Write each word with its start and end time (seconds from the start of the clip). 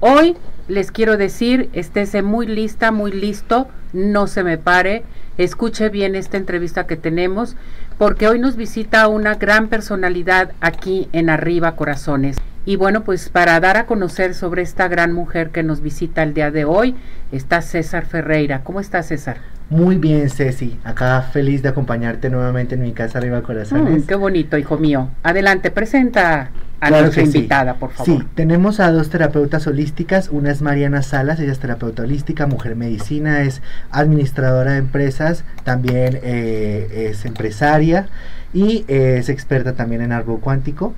Hoy 0.00 0.36
les 0.68 0.92
quiero 0.92 1.16
decir, 1.16 1.70
estése 1.72 2.22
muy 2.22 2.46
lista, 2.46 2.92
muy 2.92 3.10
listo, 3.12 3.68
no 3.92 4.26
se 4.26 4.44
me 4.44 4.58
pare, 4.58 5.02
escuche 5.38 5.88
bien 5.88 6.14
esta 6.14 6.36
entrevista 6.36 6.86
que 6.86 6.96
tenemos, 6.96 7.56
porque 7.96 8.28
hoy 8.28 8.38
nos 8.38 8.56
visita 8.56 9.08
una 9.08 9.34
gran 9.36 9.68
personalidad 9.68 10.52
aquí 10.60 11.08
en 11.12 11.30
Arriba 11.30 11.74
Corazones. 11.74 12.36
Y 12.66 12.76
bueno, 12.76 13.02
pues 13.02 13.30
para 13.30 13.58
dar 13.60 13.78
a 13.78 13.86
conocer 13.86 14.34
sobre 14.34 14.60
esta 14.60 14.88
gran 14.88 15.14
mujer 15.14 15.50
que 15.50 15.62
nos 15.62 15.80
visita 15.80 16.22
el 16.22 16.34
día 16.34 16.50
de 16.50 16.66
hoy, 16.66 16.94
está 17.32 17.62
César 17.62 18.04
Ferreira. 18.04 18.62
¿Cómo 18.62 18.78
está 18.80 19.02
César? 19.02 19.38
Muy 19.70 19.96
bien, 19.96 20.28
Ceci. 20.28 20.78
Acá 20.84 21.22
feliz 21.22 21.62
de 21.62 21.70
acompañarte 21.70 22.28
nuevamente 22.28 22.74
en 22.74 22.82
mi 22.82 22.92
casa 22.92 23.18
Arriba 23.18 23.42
Corazones. 23.42 24.04
Mm, 24.04 24.06
qué 24.06 24.14
bonito, 24.16 24.58
hijo 24.58 24.76
mío. 24.76 25.08
Adelante, 25.22 25.70
presenta 25.70 26.50
a 26.80 26.90
nuestra 26.90 27.22
invitada, 27.22 27.74
por 27.74 27.90
favor. 27.90 28.22
Sí, 28.22 28.28
tenemos 28.34 28.80
a 28.80 28.90
dos 28.92 29.10
terapeutas 29.10 29.66
holísticas. 29.66 30.28
Una 30.30 30.50
es 30.50 30.62
Mariana 30.62 31.02
Salas, 31.02 31.40
ella 31.40 31.52
es 31.52 31.58
terapeuta 31.58 32.02
holística, 32.02 32.46
mujer 32.46 32.76
medicina, 32.76 33.42
es 33.42 33.62
administradora 33.90 34.72
de 34.72 34.78
empresas, 34.78 35.44
también 35.64 36.18
eh, 36.22 37.08
es 37.10 37.24
empresaria 37.24 38.08
y 38.54 38.84
es 38.88 39.28
experta 39.28 39.74
también 39.74 40.02
en 40.02 40.12
árbol 40.12 40.40
cuántico. 40.40 40.94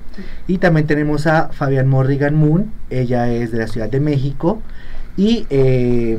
Y 0.47 0.59
también 0.59 0.87
tenemos 0.87 1.27
a 1.27 1.49
Fabián 1.49 1.87
Morrigan 1.87 2.35
Moon, 2.35 2.71
ella 2.89 3.29
es 3.29 3.51
de 3.51 3.57
la 3.57 3.67
Ciudad 3.67 3.89
de 3.89 3.99
México 3.99 4.61
y 5.17 5.45
eh, 5.49 6.17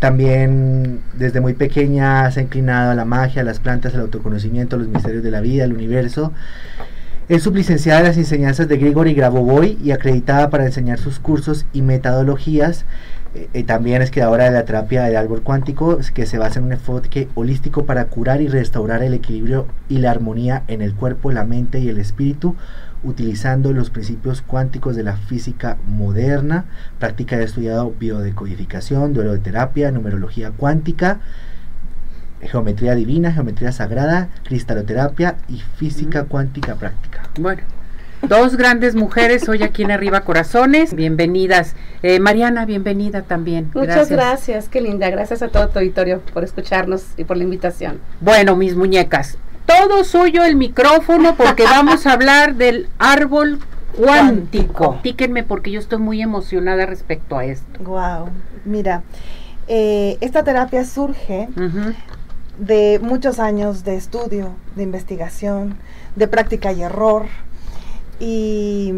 también 0.00 1.00
desde 1.14 1.40
muy 1.40 1.54
pequeña 1.54 2.30
se 2.30 2.40
ha 2.40 2.42
inclinado 2.42 2.90
a 2.90 2.94
la 2.94 3.04
magia, 3.04 3.42
a 3.42 3.44
las 3.44 3.60
plantas, 3.60 3.94
al 3.94 4.00
autoconocimiento, 4.00 4.76
a 4.76 4.78
los 4.80 4.88
misterios 4.88 5.22
de 5.22 5.30
la 5.30 5.40
vida, 5.40 5.64
al 5.64 5.72
universo. 5.72 6.32
Es 7.28 7.44
sublicenciada 7.44 8.00
en 8.00 8.06
las 8.06 8.16
enseñanzas 8.16 8.66
de 8.66 8.78
Gregory 8.78 9.14
Grabovoi 9.14 9.78
y 9.80 9.92
acreditada 9.92 10.50
para 10.50 10.66
enseñar 10.66 10.98
sus 10.98 11.20
cursos 11.20 11.66
y 11.72 11.80
metodologías. 11.80 12.84
Eh, 13.36 13.48
eh, 13.54 13.62
también 13.62 14.02
es 14.02 14.10
creadora 14.10 14.46
de 14.46 14.50
la 14.50 14.64
terapia 14.64 15.04
del 15.04 15.16
árbol 15.16 15.42
cuántico, 15.42 16.00
que 16.14 16.26
se 16.26 16.38
basa 16.38 16.58
en 16.58 16.66
un 16.66 16.72
enfoque 16.72 17.28
holístico 17.36 17.86
para 17.86 18.06
curar 18.06 18.42
y 18.42 18.48
restaurar 18.48 19.04
el 19.04 19.14
equilibrio 19.14 19.68
y 19.88 19.98
la 19.98 20.10
armonía 20.10 20.64
en 20.66 20.82
el 20.82 20.94
cuerpo, 20.94 21.30
la 21.30 21.44
mente 21.44 21.78
y 21.78 21.88
el 21.88 21.98
espíritu, 21.98 22.56
utilizando 23.04 23.72
los 23.72 23.90
principios 23.90 24.42
cuánticos 24.42 24.96
de 24.96 25.04
la 25.04 25.16
física 25.16 25.78
moderna. 25.86 26.64
Práctica 26.98 27.38
de 27.38 27.44
estudiado 27.44 27.94
biodecodificación, 28.00 29.14
duelo 29.14 29.32
de 29.32 29.38
terapia, 29.38 29.92
numerología 29.92 30.50
cuántica 30.50 31.20
geometría 32.42 32.94
divina, 32.94 33.32
geometría 33.32 33.72
sagrada, 33.72 34.28
cristaloterapia 34.44 35.36
y 35.48 35.62
física 35.76 36.24
cuántica 36.24 36.74
práctica. 36.74 37.22
Bueno, 37.38 37.62
dos 38.22 38.56
grandes 38.56 38.94
mujeres 38.94 39.48
hoy 39.48 39.62
aquí 39.62 39.82
en 39.82 39.90
Arriba 39.90 40.20
Corazones. 40.20 40.94
Bienvenidas. 40.94 41.74
Eh, 42.02 42.20
Mariana, 42.20 42.66
bienvenida 42.66 43.22
también. 43.22 43.70
Muchas 43.74 44.10
gracias. 44.10 44.68
qué 44.68 44.80
linda. 44.80 45.08
Gracias 45.10 45.42
a 45.42 45.48
todo 45.48 45.68
tu 45.68 45.78
auditorio 45.78 46.20
por 46.32 46.44
escucharnos 46.44 47.04
y 47.16 47.24
por 47.24 47.36
la 47.36 47.44
invitación. 47.44 48.00
Bueno, 48.20 48.56
mis 48.56 48.76
muñecas, 48.76 49.38
todo 49.66 50.04
suyo 50.04 50.44
el 50.44 50.56
micrófono 50.56 51.34
porque 51.36 51.64
vamos 51.64 52.06
a 52.06 52.12
hablar 52.12 52.56
del 52.56 52.88
árbol 52.98 53.58
cuántico. 53.96 54.98
Díquenme 55.02 55.44
porque 55.44 55.70
yo 55.70 55.80
estoy 55.80 55.98
muy 55.98 56.22
emocionada 56.22 56.86
respecto 56.86 57.36
a 57.38 57.44
esto. 57.44 57.82
Wow, 57.84 58.30
mira, 58.64 59.02
eh, 59.68 60.18
esta 60.20 60.42
terapia 60.42 60.84
surge 60.84 61.48
de 62.58 63.00
muchos 63.02 63.38
años 63.38 63.84
de 63.84 63.96
estudio, 63.96 64.50
de 64.76 64.82
investigación, 64.82 65.76
de 66.16 66.28
práctica 66.28 66.72
y 66.72 66.82
error, 66.82 67.26
y 68.20 68.92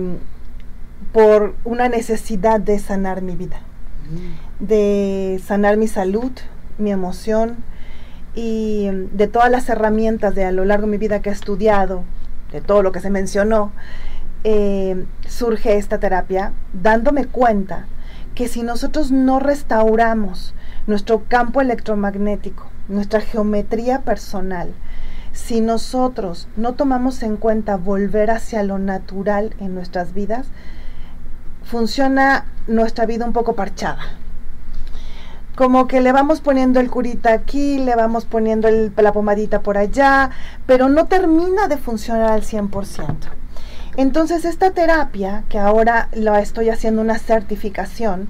por 1.12 1.54
una 1.64 1.88
necesidad 1.88 2.60
de 2.60 2.78
sanar 2.78 3.22
mi 3.22 3.36
vida, 3.36 3.60
mm. 4.10 4.64
de 4.64 5.40
sanar 5.44 5.76
mi 5.76 5.88
salud, 5.88 6.32
mi 6.78 6.90
emoción 6.90 7.56
y 8.34 8.88
de 9.12 9.28
todas 9.28 9.50
las 9.50 9.68
herramientas 9.68 10.34
de 10.34 10.44
a 10.44 10.52
lo 10.52 10.64
largo 10.64 10.86
de 10.86 10.92
mi 10.92 10.98
vida 10.98 11.22
que 11.22 11.30
he 11.30 11.32
estudiado, 11.32 12.02
de 12.52 12.60
todo 12.60 12.82
lo 12.82 12.92
que 12.92 13.00
se 13.00 13.10
mencionó, 13.10 13.72
eh, 14.42 15.04
surge 15.26 15.76
esta 15.76 15.98
terapia 15.98 16.52
dándome 16.72 17.26
cuenta 17.26 17.86
que 18.34 18.48
si 18.48 18.62
nosotros 18.62 19.12
no 19.12 19.38
restauramos 19.38 20.54
nuestro 20.86 21.24
campo 21.28 21.60
electromagnético, 21.60 22.66
nuestra 22.88 23.20
geometría 23.20 24.02
personal, 24.02 24.74
si 25.32 25.60
nosotros 25.60 26.48
no 26.56 26.74
tomamos 26.74 27.22
en 27.22 27.36
cuenta 27.36 27.76
volver 27.76 28.30
hacia 28.30 28.62
lo 28.62 28.78
natural 28.78 29.54
en 29.58 29.74
nuestras 29.74 30.14
vidas, 30.14 30.46
funciona 31.64 32.46
nuestra 32.66 33.06
vida 33.06 33.24
un 33.24 33.32
poco 33.32 33.54
parchada. 33.54 33.98
Como 35.56 35.86
que 35.86 36.00
le 36.00 36.12
vamos 36.12 36.40
poniendo 36.40 36.80
el 36.80 36.90
curita 36.90 37.32
aquí, 37.32 37.78
le 37.78 37.94
vamos 37.94 38.24
poniendo 38.24 38.68
la 38.70 39.12
pomadita 39.12 39.60
por 39.60 39.78
allá, 39.78 40.30
pero 40.66 40.88
no 40.88 41.06
termina 41.06 41.68
de 41.68 41.76
funcionar 41.76 42.32
al 42.32 42.42
100%. 42.42 43.43
Entonces 43.96 44.44
esta 44.44 44.72
terapia, 44.72 45.44
que 45.48 45.58
ahora 45.58 46.08
la 46.12 46.40
estoy 46.40 46.68
haciendo 46.68 47.00
una 47.00 47.18
certificación, 47.18 48.28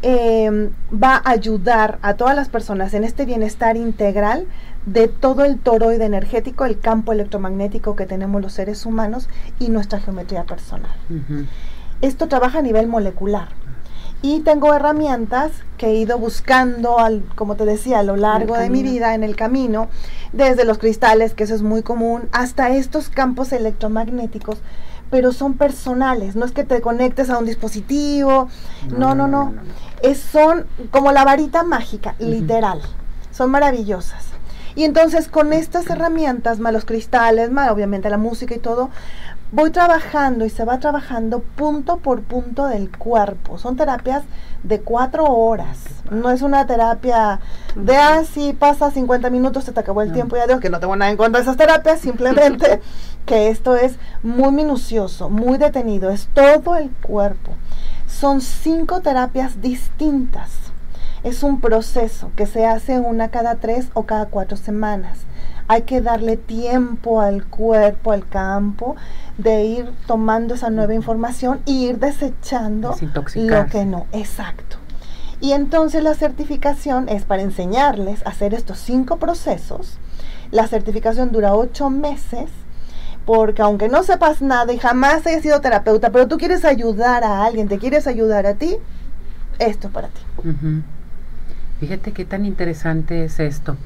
Em, 0.00 0.70
va 0.92 1.16
a 1.16 1.30
ayudar 1.30 1.98
a 2.02 2.14
todas 2.14 2.36
las 2.36 2.48
personas 2.48 2.94
en 2.94 3.02
este 3.02 3.26
bienestar 3.26 3.76
integral 3.76 4.46
de 4.86 5.08
todo 5.08 5.44
el 5.44 5.58
toroide 5.58 6.04
energético, 6.04 6.64
el 6.64 6.78
campo 6.78 7.12
electromagnético 7.12 7.96
que 7.96 8.06
tenemos 8.06 8.40
los 8.40 8.52
seres 8.52 8.86
humanos 8.86 9.28
y 9.58 9.70
nuestra 9.70 9.98
geometría 9.98 10.44
personal. 10.44 10.92
Esto 12.00 12.28
trabaja 12.28 12.60
a 12.60 12.62
nivel 12.62 12.86
molecular. 12.86 13.48
Y 14.20 14.40
tengo 14.40 14.74
herramientas 14.74 15.52
que 15.76 15.86
he 15.86 15.94
ido 15.94 16.18
buscando, 16.18 16.98
al, 16.98 17.22
como 17.36 17.54
te 17.54 17.64
decía, 17.64 18.00
a 18.00 18.02
lo 18.02 18.16
largo 18.16 18.56
de 18.56 18.68
mi 18.68 18.82
vida 18.82 19.14
en 19.14 19.22
el 19.22 19.36
camino, 19.36 19.88
desde 20.32 20.64
los 20.64 20.78
cristales, 20.78 21.34
que 21.34 21.44
eso 21.44 21.54
es 21.54 21.62
muy 21.62 21.82
común, 21.82 22.28
hasta 22.32 22.70
estos 22.70 23.08
campos 23.08 23.52
electromagnéticos 23.52 24.58
pero 25.10 25.32
son 25.32 25.54
personales, 25.54 26.36
no 26.36 26.44
es 26.44 26.52
que 26.52 26.64
te 26.64 26.80
conectes 26.80 27.30
a 27.30 27.38
un 27.38 27.46
dispositivo, 27.46 28.48
no, 28.90 29.14
no, 29.14 29.26
no, 29.26 29.54
es, 30.02 30.18
son 30.18 30.66
como 30.90 31.12
la 31.12 31.24
varita 31.24 31.62
mágica, 31.62 32.14
literal, 32.18 32.80
son 33.30 33.50
maravillosas. 33.50 34.26
Y 34.78 34.84
entonces 34.84 35.26
con 35.26 35.52
estas 35.52 35.90
herramientas, 35.90 36.60
más 36.60 36.72
los 36.72 36.84
cristales, 36.84 37.50
más 37.50 37.68
obviamente 37.72 38.08
la 38.10 38.16
música 38.16 38.54
y 38.54 38.60
todo, 38.60 38.90
voy 39.50 39.72
trabajando 39.72 40.44
y 40.44 40.50
se 40.50 40.64
va 40.64 40.78
trabajando 40.78 41.40
punto 41.40 41.96
por 41.96 42.22
punto 42.22 42.66
del 42.66 42.88
cuerpo. 42.96 43.58
Son 43.58 43.74
terapias 43.76 44.22
de 44.62 44.80
cuatro 44.80 45.24
horas. 45.24 45.78
No 46.12 46.30
es 46.30 46.42
una 46.42 46.64
terapia 46.68 47.40
de 47.74 47.96
así, 47.96 48.52
ah, 48.54 48.56
pasa 48.56 48.92
50 48.92 49.30
minutos, 49.30 49.64
se 49.64 49.72
te 49.72 49.80
acabó 49.80 50.00
el 50.00 50.12
tiempo, 50.12 50.36
ya 50.36 50.46
digo 50.46 50.60
que 50.60 50.70
no 50.70 50.78
tengo 50.78 50.94
nada 50.94 51.10
en 51.10 51.16
contra 51.16 51.40
de 51.40 51.42
esas 51.42 51.56
terapias, 51.56 51.98
simplemente 51.98 52.80
que 53.26 53.48
esto 53.48 53.74
es 53.74 53.96
muy 54.22 54.52
minucioso, 54.52 55.28
muy 55.28 55.58
detenido, 55.58 56.10
es 56.10 56.28
todo 56.32 56.76
el 56.76 56.90
cuerpo. 57.02 57.50
Son 58.06 58.40
cinco 58.40 59.00
terapias 59.00 59.60
distintas. 59.60 60.67
Es 61.22 61.42
un 61.42 61.60
proceso 61.60 62.30
que 62.36 62.46
se 62.46 62.66
hace 62.66 62.98
una 63.00 63.28
cada 63.28 63.56
tres 63.56 63.88
o 63.94 64.04
cada 64.04 64.26
cuatro 64.26 64.56
semanas. 64.56 65.18
Hay 65.66 65.82
que 65.82 66.00
darle 66.00 66.36
tiempo 66.36 67.20
al 67.20 67.44
cuerpo, 67.46 68.12
al 68.12 68.26
campo, 68.26 68.96
de 69.36 69.64
ir 69.64 69.92
tomando 70.06 70.54
esa 70.54 70.70
nueva 70.70 70.94
información 70.94 71.60
e 71.66 71.72
ir 71.72 71.98
desechando 71.98 72.94
lo 73.34 73.66
que 73.66 73.84
no. 73.84 74.06
Exacto. 74.12 74.76
Y 75.40 75.52
entonces 75.52 76.02
la 76.02 76.14
certificación 76.14 77.08
es 77.08 77.24
para 77.24 77.42
enseñarles 77.42 78.26
a 78.26 78.30
hacer 78.30 78.54
estos 78.54 78.78
cinco 78.78 79.18
procesos. 79.18 79.98
La 80.50 80.66
certificación 80.66 81.30
dura 81.30 81.54
ocho 81.54 81.90
meses 81.90 82.48
porque 83.26 83.60
aunque 83.60 83.88
no 83.88 84.02
sepas 84.04 84.40
nada 84.40 84.72
y 84.72 84.78
jamás 84.78 85.26
hayas 85.26 85.42
sido 85.42 85.60
terapeuta, 85.60 86.10
pero 86.10 86.28
tú 86.28 86.38
quieres 86.38 86.64
ayudar 86.64 87.24
a 87.24 87.44
alguien, 87.44 87.68
te 87.68 87.78
quieres 87.78 88.06
ayudar 88.06 88.46
a 88.46 88.54
ti, 88.54 88.76
esto 89.58 89.88
es 89.88 89.92
para 89.92 90.08
ti. 90.08 90.22
Fíjate 91.80 92.12
qué 92.12 92.24
tan 92.24 92.44
interesante 92.44 93.24
es 93.24 93.38
esto. 93.38 93.76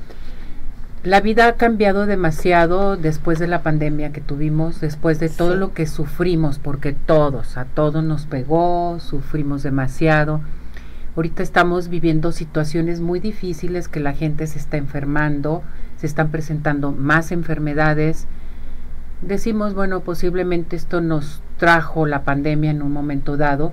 La 1.04 1.20
vida 1.20 1.48
ha 1.48 1.56
cambiado 1.56 2.06
demasiado 2.06 2.96
después 2.96 3.38
de 3.38 3.48
la 3.48 3.62
pandemia 3.62 4.12
que 4.12 4.20
tuvimos, 4.20 4.80
después 4.80 5.18
de 5.18 5.28
todo 5.28 5.56
lo 5.56 5.74
que 5.74 5.86
sufrimos, 5.86 6.60
porque 6.60 6.92
todos, 6.92 7.56
a 7.56 7.64
todos 7.64 8.04
nos 8.04 8.26
pegó, 8.26 8.98
sufrimos 9.00 9.64
demasiado. 9.64 10.40
Ahorita 11.16 11.42
estamos 11.42 11.88
viviendo 11.88 12.32
situaciones 12.32 13.00
muy 13.00 13.20
difíciles 13.20 13.88
que 13.88 14.00
la 14.00 14.14
gente 14.14 14.46
se 14.46 14.58
está 14.58 14.76
enfermando, 14.76 15.62
se 15.96 16.06
están 16.06 16.30
presentando 16.30 16.92
más 16.92 17.32
enfermedades, 17.32 18.26
decimos, 19.22 19.74
bueno, 19.74 20.00
posiblemente 20.00 20.76
esto 20.76 21.00
nos 21.00 21.42
trajo 21.58 22.06
la 22.06 22.22
pandemia 22.22 22.70
en 22.70 22.80
un 22.80 22.92
momento 22.92 23.36
dado, 23.36 23.72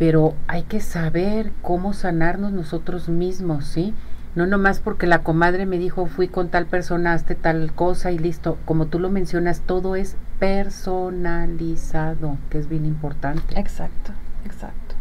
pero 0.00 0.34
hay 0.48 0.62
que 0.62 0.80
saber 0.80 1.52
cómo 1.60 1.92
sanarnos 1.92 2.52
nosotros 2.52 3.10
mismos, 3.10 3.66
¿sí? 3.66 3.92
No 4.34 4.46
nomás 4.46 4.80
porque 4.80 5.06
la 5.06 5.22
comadre 5.22 5.66
me 5.66 5.76
dijo 5.76 6.06
fui 6.06 6.26
con 6.26 6.48
tal 6.48 6.64
persona, 6.64 7.12
hazte 7.12 7.34
tal 7.34 7.74
cosa 7.74 8.10
y 8.10 8.16
listo. 8.16 8.56
Como 8.64 8.86
tú 8.86 8.98
lo 8.98 9.10
mencionas, 9.10 9.60
todo 9.60 9.96
es 9.96 10.16
personalizado, 10.38 12.38
que 12.48 12.56
es 12.56 12.66
bien 12.66 12.86
importante. 12.86 13.60
Exacto, 13.60 14.12
exacto. 14.46 14.94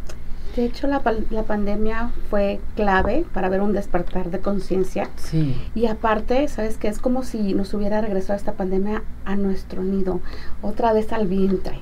De 0.57 0.65
hecho, 0.65 0.85
la, 0.87 1.01
la, 1.29 1.43
pandemia 1.43 2.11
fue 2.29 2.59
clave 2.75 3.25
para 3.33 3.47
ver 3.47 3.61
un 3.61 3.71
despertar 3.71 4.31
de 4.31 4.39
conciencia. 4.39 5.09
Sí. 5.15 5.55
Y 5.75 5.85
aparte, 5.85 6.45
¿sabes 6.49 6.77
qué? 6.77 6.89
Es 6.89 6.99
como 6.99 7.23
si 7.23 7.53
nos 7.53 7.73
hubiera 7.73 8.01
regresado 8.01 8.35
esta 8.35 8.51
pandemia 8.51 9.03
a 9.23 9.37
nuestro 9.37 9.81
nido, 9.81 10.19
otra 10.61 10.91
vez 10.91 11.13
al 11.13 11.27
vientre, 11.27 11.79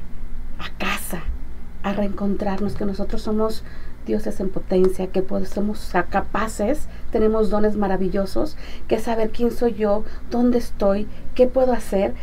a 0.60 0.70
casa, 0.78 0.97
a 1.88 1.94
reencontrarnos, 1.94 2.76
que 2.76 2.86
nosotros 2.86 3.22
somos 3.22 3.64
dioses 4.06 4.40
en 4.40 4.50
potencia, 4.50 5.08
que 5.08 5.24
somos 5.46 5.92
capaces, 6.10 6.88
tenemos 7.12 7.50
dones 7.50 7.76
maravillosos, 7.76 8.58
que 8.88 9.00
saber 9.00 9.30
quién 9.32 9.52
soy 9.52 9.74
yo, 9.76 10.04
dónde 10.32 10.58
estoy, 10.58 11.08
qué 11.36 11.48
puedo 11.48 11.74
hacer 11.74 12.14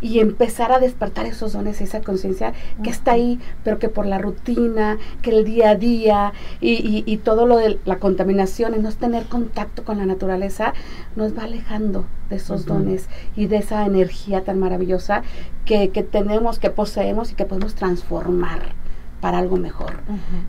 y 0.00 0.20
empezar 0.20 0.70
a 0.70 0.80
despertar 0.80 1.24
esos 1.24 1.54
dones, 1.54 1.80
esa 1.80 2.02
conciencia 2.02 2.52
que 2.82 2.90
está 2.90 3.12
ahí, 3.12 3.40
pero 3.62 3.78
que 3.78 3.88
por 3.88 4.04
la 4.04 4.18
rutina, 4.18 4.98
que 5.22 5.30
el 5.30 5.44
día 5.44 5.70
a 5.70 5.74
día 5.76 6.32
y, 6.60 7.04
y, 7.06 7.16
todo 7.18 7.46
lo 7.46 7.56
de 7.56 7.78
la 7.86 7.98
contaminación 7.98 8.74
y 8.74 8.80
no 8.80 8.92
tener 8.92 9.24
contacto 9.24 9.82
con 9.84 9.96
la 9.96 10.04
naturaleza, 10.04 10.74
nos 11.16 11.36
va 11.36 11.44
alejando 11.44 12.04
de 12.28 12.36
esos 12.36 12.66
dones 12.66 13.08
y 13.34 13.46
de 13.46 13.56
esa 13.56 13.86
energía 13.86 14.44
tan 14.44 14.58
maravillosa 14.58 15.22
que, 15.64 15.88
que 15.88 16.02
tenemos, 16.02 16.58
que 16.58 16.68
poseemos 16.68 17.32
y 17.32 17.34
que 17.34 17.46
podemos 17.46 17.74
transformar 17.74 18.83
para 19.24 19.38
algo 19.38 19.56
mejor. 19.56 19.94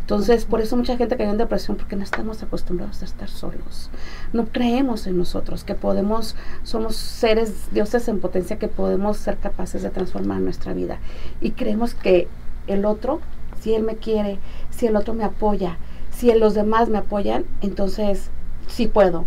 Entonces, 0.02 0.44
por 0.44 0.60
eso 0.60 0.76
mucha 0.76 0.98
gente 0.98 1.16
cayó 1.16 1.30
en 1.30 1.38
depresión 1.38 1.78
porque 1.78 1.96
no 1.96 2.04
estamos 2.04 2.44
acostumbrados 2.44 3.02
a 3.02 3.06
estar 3.06 3.30
solos. 3.30 3.90
No 4.34 4.48
creemos 4.48 5.08
en 5.08 5.18
nosotros 5.18 5.64
que 5.64 5.76
podemos, 5.76 6.36
somos 6.64 6.98
seres, 6.98 7.70
dioses 7.72 8.10
en 8.10 8.20
potencia 8.20 8.60
que 8.60 8.68
podemos 8.68 9.16
ser 9.16 9.38
capaces 9.38 9.82
de 9.82 9.92
transformar 9.92 10.42
nuestra 10.42 10.74
vida. 10.74 10.98
Y 11.40 11.52
creemos 11.52 11.94
que 11.94 12.28
el 12.68 12.84
otro, 12.84 13.22
si 13.62 13.74
él 13.74 13.84
me 13.84 13.96
quiere, 13.96 14.40
si 14.72 14.88
el 14.88 14.98
otro 14.98 15.14
me 15.14 15.24
apoya, 15.24 15.78
si 16.12 16.34
los 16.34 16.54
demás 16.54 16.90
me 16.90 16.98
apoyan, 16.98 17.46
entonces 17.62 18.30
sí 18.68 18.88
puedo. 18.88 19.24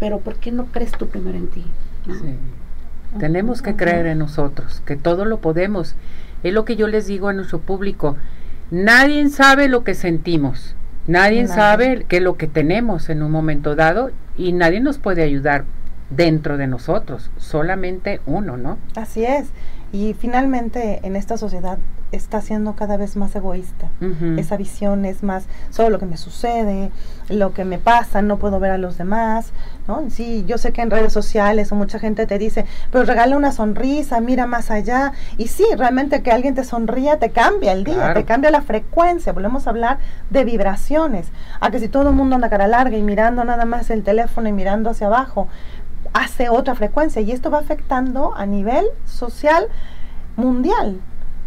Pero 0.00 0.18
¿por 0.18 0.34
qué 0.34 0.50
no 0.50 0.66
crees 0.72 0.90
tú 0.90 1.06
primero 1.06 1.38
en 1.38 1.46
ti? 1.46 1.64
Tenemos 3.20 3.62
que 3.62 3.76
creer 3.76 4.06
en 4.06 4.18
nosotros, 4.18 4.82
que 4.84 4.96
todo 4.96 5.24
lo 5.24 5.38
podemos. 5.38 5.94
Es 6.42 6.52
lo 6.52 6.64
que 6.64 6.74
yo 6.74 6.88
les 6.88 7.06
digo 7.06 7.28
a 7.28 7.32
nuestro 7.32 7.60
público. 7.60 8.16
Nadie 8.70 9.28
sabe 9.28 9.68
lo 9.68 9.84
que 9.84 9.94
sentimos, 9.94 10.74
nadie, 11.06 11.46
sabe 11.46 12.04
qué 12.08 12.16
es 12.16 12.22
lo 12.22 12.36
que 12.36 12.48
tenemos 12.48 13.08
en 13.10 13.22
un 13.22 13.30
momento 13.30 13.76
dado 13.76 14.10
y 14.36 14.52
nadie 14.52 14.80
nos 14.80 14.98
puede 14.98 15.22
ayudar 15.22 15.64
dentro 16.10 16.56
de 16.56 16.66
nosotros, 16.66 17.30
solamente 17.36 18.20
uno, 18.26 18.56
¿no? 18.56 18.78
Así 18.96 19.24
es. 19.24 19.46
Y 19.96 20.12
finalmente 20.12 21.00
en 21.04 21.16
esta 21.16 21.38
sociedad 21.38 21.78
está 22.12 22.42
siendo 22.42 22.76
cada 22.76 22.98
vez 22.98 23.16
más 23.16 23.34
egoísta. 23.34 23.88
Esa 24.36 24.58
visión 24.58 25.06
es 25.06 25.22
más 25.22 25.46
solo 25.70 25.88
lo 25.88 25.98
que 25.98 26.04
me 26.04 26.18
sucede, 26.18 26.90
lo 27.30 27.54
que 27.54 27.64
me 27.64 27.78
pasa, 27.78 28.20
no 28.20 28.36
puedo 28.38 28.60
ver 28.60 28.72
a 28.72 28.78
los 28.78 28.98
demás, 28.98 29.52
¿no? 29.88 30.04
Sí, 30.10 30.44
yo 30.46 30.58
sé 30.58 30.72
que 30.72 30.82
en 30.82 30.90
redes 30.90 31.14
sociales 31.14 31.72
o 31.72 31.76
mucha 31.76 31.98
gente 31.98 32.26
te 32.26 32.38
dice, 32.38 32.66
pero 32.92 33.04
regala 33.04 33.38
una 33.38 33.52
sonrisa, 33.52 34.20
mira 34.20 34.46
más 34.46 34.70
allá. 34.70 35.12
Y 35.38 35.48
sí, 35.48 35.64
realmente 35.78 36.22
que 36.22 36.30
alguien 36.30 36.54
te 36.54 36.64
sonría 36.64 37.18
te 37.18 37.30
cambia 37.30 37.72
el 37.72 37.84
día, 37.84 38.12
te 38.12 38.26
cambia 38.26 38.50
la 38.50 38.60
frecuencia. 38.60 39.32
Volvemos 39.32 39.66
a 39.66 39.70
hablar 39.70 39.96
de 40.28 40.44
vibraciones. 40.44 41.28
A 41.60 41.70
que 41.70 41.78
si 41.78 41.88
todo 41.88 42.10
el 42.10 42.14
mundo 42.14 42.34
anda 42.34 42.50
cara 42.50 42.66
larga 42.66 42.98
y 42.98 43.02
mirando 43.02 43.44
nada 43.44 43.64
más 43.64 43.88
el 43.88 44.02
teléfono 44.02 44.46
y 44.46 44.52
mirando 44.52 44.90
hacia 44.90 45.06
abajo, 45.06 45.48
hace 46.16 46.48
otra 46.48 46.74
frecuencia 46.74 47.20
y 47.20 47.30
esto 47.30 47.50
va 47.50 47.58
afectando 47.58 48.34
a 48.34 48.46
nivel 48.46 48.86
social 49.04 49.68
mundial. 50.36 51.00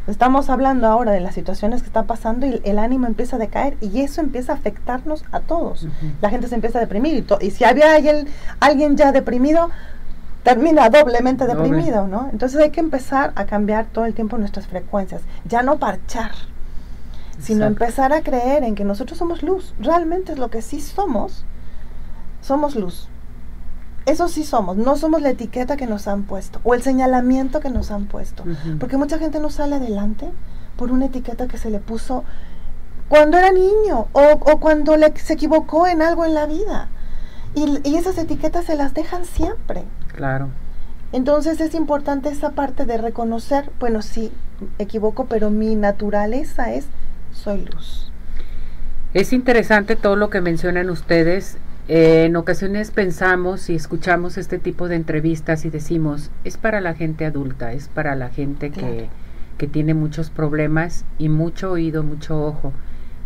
Estamos 0.08 0.50
hablando 0.50 0.88
ahora 0.88 1.12
de 1.12 1.20
las 1.20 1.36
situaciones 1.36 1.82
que 1.82 1.88
están 1.88 2.06
pasando 2.06 2.46
y 2.46 2.62
el 2.64 2.78
ánimo 2.80 3.08
empieza 3.08 3.36
a 3.36 3.40
decaer 3.40 3.78
y 3.82 4.02
eso 4.02 4.22
empieza 4.22 4.54
a 4.54 4.56
afectarnos 4.56 5.24
a 5.32 5.40
todos. 5.40 5.88
La 6.22 6.30
gente 6.30 6.48
se 6.48 6.56
empieza 6.56 6.78
a 6.78 6.82
deprimir 6.82 7.26
y, 7.42 7.46
y 7.46 7.52
si 7.52 7.64
había 7.64 7.96
alguien, 7.96 8.28
alguien 8.60 8.96
ya 8.96 9.12
deprimido, 9.12 9.70
termina 10.44 10.90
doblemente 10.90 11.46
deprimido, 11.48 12.08
¿no? 12.08 12.30
Entonces 12.32 12.62
hay 12.62 12.70
que 12.70 12.80
empezar 12.80 13.34
a 13.36 13.46
cambiar 13.46 13.86
todo 13.88 14.06
el 14.06 14.14
tiempo 14.14 14.38
nuestras 14.38 14.68
frecuencias, 14.68 15.22
ya 15.46 15.64
no 15.64 15.78
parchar, 15.78 16.32
sino 17.40 17.66
empezar 17.66 18.14
a 18.14 18.22
creer 18.22 18.64
en 18.64 18.76
que 18.76 18.84
nosotros 18.84 19.18
somos 19.18 19.42
luz. 19.42 19.74
Realmente 19.80 20.34
es 20.34 20.40
lo 20.40 20.50
que 20.50 20.62
sí 20.62 20.80
somos, 20.80 21.44
somos 22.42 22.76
luz. 22.76 23.10
Eso 24.06 24.28
sí 24.28 24.44
somos, 24.44 24.78
no 24.78 24.96
somos 24.96 25.22
la 25.22 25.30
etiqueta 25.30 25.78
que 25.78 25.86
nos 25.86 26.08
han 26.08 26.24
puesto 26.24 26.60
o 26.64 26.74
el 26.74 26.82
señalamiento 26.82 27.60
que 27.60 27.70
nos 27.70 27.92
han 27.92 28.06
puesto. 28.06 28.44
Porque 28.80 28.98
mucha 28.98 29.20
gente 29.20 29.40
no 29.40 29.50
sale 29.50 29.76
adelante 29.76 30.30
por 30.78 30.92
una 30.92 31.06
etiqueta 31.06 31.48
que 31.48 31.58
se 31.58 31.70
le 31.70 31.80
puso 31.80 32.24
cuando 33.08 33.38
era 33.38 33.52
niño 33.52 34.08
o, 34.12 34.60
cuando 34.60 34.96
le, 34.96 35.16
se 35.18 35.34
equivocó 35.34 35.88
en 35.88 36.02
algo 36.02 36.26
en 36.26 36.34
la 36.34 36.46
vida. 36.46 36.88
Y, 37.56 37.80
y, 37.84 37.96
esas 37.96 38.18
etiquetas 38.18 38.66
se 38.66 38.76
las 38.76 38.94
dejan 38.94 39.26
siempre. 39.26 39.84
Claro. 40.16 40.50
Entonces 41.12 41.60
es 41.60 41.74
importante 41.74 42.30
esa 42.30 42.52
parte 42.52 42.86
de 42.86 42.98
reconocer, 43.00 43.72
bueno, 43.80 44.04
sí, 44.04 44.32
equivoco, 44.78 45.26
pero 45.26 45.50
mi 45.50 45.76
naturaleza 45.76 46.72
es, 46.72 46.86
soy 47.34 47.66
luz. 47.66 48.12
Es 49.14 49.34
interesante 49.34 49.96
todo 49.96 50.16
lo 50.16 50.30
que 50.30 50.40
mencionan 50.40 50.92
ustedes 50.92 51.58
eh, 51.90 52.26
en 52.26 52.36
ocasiones 52.36 52.92
pensamos 52.92 53.70
y 53.70 53.76
escuchamos 53.76 54.38
este 54.38 54.60
tipo 54.60 54.88
de 54.88 54.96
entrevistas 54.96 55.66
y 55.66 55.72
decimos, 55.72 56.30
es 56.44 56.56
para 56.58 56.82
la 56.82 56.94
gente 56.94 57.26
adulta, 57.26 57.74
es 57.74 57.88
para 57.88 58.16
la 58.16 58.30
gente 58.30 58.70
que, 58.70 59.10
que 59.58 59.68
tiene 59.68 59.96
muchos 59.96 60.30
problemas 60.30 61.04
y 61.18 61.30
mucho 61.30 61.72
oído, 61.72 62.04
mucho 62.04 62.46
ojo. 62.46 62.74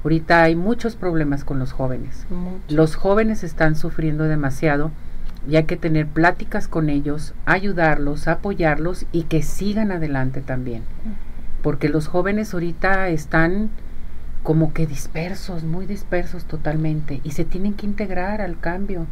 Ahorita 0.03 0.43
hay 0.43 0.55
muchos 0.55 0.95
problemas 0.95 1.43
con 1.43 1.59
los 1.59 1.73
jóvenes. 1.73 2.25
Los 2.69 2.95
jóvenes 2.95 3.43
están 3.43 3.75
sufriendo 3.75 4.25
demasiado 4.25 4.91
y 5.45 5.57
hay 5.57 5.65
que 5.65 5.75
tener 5.75 6.07
pláticas 6.07 6.69
con 6.69 6.89
ellos, 6.89 7.33
ayudarlos, 7.45 8.29
apoyarlos 8.29 9.05
y 9.11 9.23
que 9.23 9.41
sigan 9.41 9.91
adelante 9.91 10.39
también. 10.39 10.83
Porque 11.61 11.89
los 11.89 12.07
jóvenes 12.07 12.53
ahorita 12.53 13.09
están 13.09 13.69
como 14.43 14.73
que 14.73 14.85
dispersos, 14.85 15.63
muy 15.63 15.85
dispersos 15.85 16.45
totalmente, 16.45 17.21
y 17.23 17.31
se 17.31 17.45
tienen 17.45 17.73
que 17.73 17.85
integrar 17.85 18.41
al 18.41 18.59
cambio. 18.59 19.07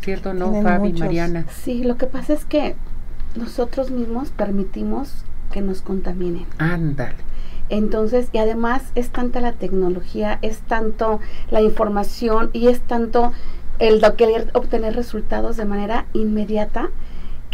¿Cierto 0.00 0.34
no, 0.34 0.62
Fabi, 0.62 0.92
Mariana? 0.92 1.46
Sí, 1.50 1.84
lo 1.84 1.96
que 1.96 2.06
pasa 2.06 2.32
es 2.32 2.44
que 2.44 2.74
nosotros 3.36 3.90
mismos 3.90 4.30
permitimos 4.30 5.24
que 5.52 5.60
nos 5.60 5.82
contaminen. 5.82 6.46
Ándale. 6.58 7.16
Entonces, 7.68 8.28
y 8.32 8.38
además 8.38 8.82
es 8.94 9.10
tanta 9.10 9.40
la 9.40 9.52
tecnología, 9.52 10.38
es 10.42 10.58
tanto 10.60 11.20
la 11.50 11.60
información 11.60 12.50
y 12.52 12.68
es 12.68 12.80
tanto 12.80 13.32
el 13.78 14.00
querer 14.16 14.50
obtener 14.54 14.94
resultados 14.94 15.56
de 15.56 15.64
manera 15.64 16.06
inmediata 16.12 16.90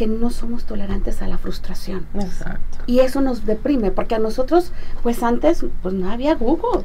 que 0.02 0.08
no 0.08 0.30
somos 0.30 0.64
tolerantes 0.64 1.22
a 1.22 1.28
la 1.28 1.38
frustración. 1.38 2.06
Exacto. 2.14 2.78
Y 2.86 2.98
eso 2.98 3.20
nos 3.20 3.46
deprime, 3.46 3.92
porque 3.92 4.16
a 4.16 4.18
nosotros, 4.18 4.72
pues 5.04 5.22
antes, 5.22 5.64
pues 5.80 5.94
no 5.94 6.10
había 6.10 6.34
Google. 6.34 6.82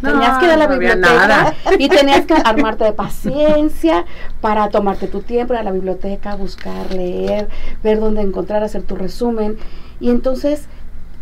tenías 0.00 0.38
que 0.38 0.44
ir 0.44 0.52
a 0.52 0.56
la 0.56 0.68
biblioteca 0.68 1.54
y 1.80 1.88
tenías 1.88 2.24
que 2.24 2.34
armarte 2.34 2.84
de 2.84 2.92
paciencia 2.92 4.04
para 4.40 4.68
tomarte 4.68 5.08
tu 5.08 5.22
tiempo, 5.22 5.54
ir 5.54 5.58
a 5.58 5.64
la 5.64 5.72
biblioteca, 5.72 6.36
buscar, 6.36 6.94
leer, 6.94 7.48
ver 7.82 7.98
dónde 7.98 8.22
encontrar, 8.22 8.62
hacer 8.62 8.82
tu 8.82 8.94
resumen. 8.94 9.56
Y 9.98 10.10
entonces 10.10 10.68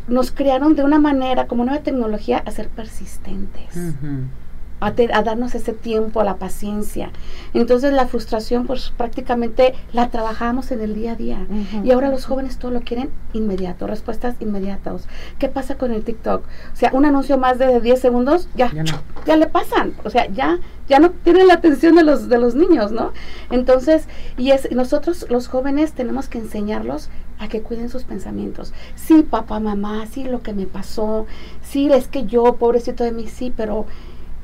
nos 0.08 0.32
crearon 0.32 0.76
de 0.76 0.82
una 0.82 0.98
manera, 0.98 1.46
como 1.46 1.64
nueva 1.64 1.82
tecnología, 1.82 2.42
a 2.44 2.50
ser 2.50 2.68
persistentes 2.68 3.94
a, 4.80 5.22
darnos 5.22 5.54
ese 5.54 5.72
tiempo, 5.72 6.20
a 6.20 6.24
la 6.24 6.36
paciencia. 6.36 7.10
Entonces 7.54 7.92
la 7.92 8.06
frustración 8.06 8.66
pues 8.66 8.92
prácticamente 8.96 9.74
la 9.92 10.08
trabajamos 10.08 10.72
en 10.72 10.80
el 10.80 10.94
día 10.94 11.12
a 11.12 11.16
día. 11.16 11.46
Y 11.84 11.90
ahora 11.90 12.08
los 12.08 12.24
jóvenes 12.24 12.58
todo 12.58 12.70
lo 12.70 12.80
quieren 12.80 13.10
inmediato, 13.32 13.86
respuestas 13.86 14.36
inmediatas. 14.40 15.06
¿Qué 15.38 15.48
pasa 15.48 15.76
con 15.76 15.92
el 15.92 16.02
TikTok? 16.02 16.42
O 16.42 16.76
sea, 16.76 16.90
un 16.92 17.04
anuncio 17.04 17.38
más 17.38 17.58
de 17.58 17.80
10 17.80 18.00
segundos, 18.00 18.48
ya, 18.54 18.72
ya, 19.26 19.36
le 19.36 19.46
pasan. 19.46 19.94
O 20.04 20.10
sea, 20.10 20.26
ya 20.30 20.58
ya 20.88 20.98
no 20.98 21.10
tienen 21.10 21.46
la 21.46 21.54
atención 21.54 21.94
de 21.94 22.02
los 22.02 22.28
de 22.28 22.38
los 22.38 22.56
niños, 22.56 22.90
¿no? 22.90 23.12
Entonces, 23.50 24.08
y 24.36 24.50
es 24.50 24.72
nosotros 24.72 25.24
los 25.30 25.46
jóvenes 25.46 25.92
tenemos 25.92 26.28
que 26.28 26.38
enseñarlos 26.38 27.10
a 27.38 27.48
que 27.48 27.62
cuiden 27.62 27.88
sus 27.88 28.04
pensamientos. 28.04 28.72
Sí, 28.96 29.22
papá, 29.22 29.60
mamá, 29.60 30.06
sí 30.06 30.24
lo 30.24 30.42
que 30.42 30.52
me 30.52 30.66
pasó, 30.66 31.26
sí 31.62 31.90
es 31.90 32.08
que 32.08 32.26
yo 32.26 32.56
pobrecito 32.56 33.04
de 33.04 33.12
mí 33.12 33.28
sí, 33.28 33.52
pero 33.56 33.86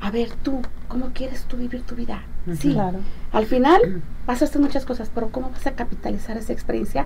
a 0.01 0.11
ver 0.11 0.29
tú, 0.43 0.61
¿cómo 0.87 1.11
quieres 1.13 1.43
tú 1.43 1.57
vivir 1.57 1.81
tu 1.81 1.95
vida? 1.95 2.21
Sí, 2.59 2.73
claro. 2.73 2.99
al 3.33 3.45
final 3.45 4.01
vas 4.25 4.41
a 4.41 4.45
hacer 4.45 4.61
muchas 4.61 4.85
cosas, 4.85 5.11
pero 5.13 5.29
¿cómo 5.29 5.49
vas 5.49 5.67
a 5.67 5.71
capitalizar 5.71 6.37
esa 6.37 6.53
experiencia 6.53 7.05